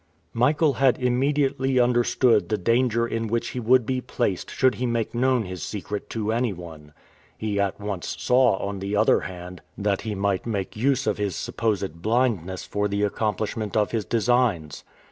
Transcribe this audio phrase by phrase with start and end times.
[0.33, 5.13] Michael had immediately understood the danger in which he would be placed should he make
[5.13, 6.93] known his secret to anyone.
[7.37, 11.35] He at once saw, on the other hand, that he might make use of his
[11.35, 14.83] supposed blindness for the accomplishment of his designs.